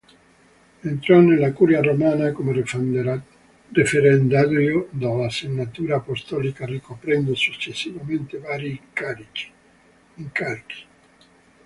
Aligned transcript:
Entrò 0.81 1.19
nella 1.19 1.51
curia 1.53 1.79
romana 1.79 2.31
come 2.31 2.53
referendario 3.69 4.87
della 4.89 5.29
Segnatura 5.29 5.97
Apostolica 5.97 6.65
ricoprendo 6.65 7.35
successivamente 7.35 8.39
vari 8.39 8.81
incarichi. 10.17 10.85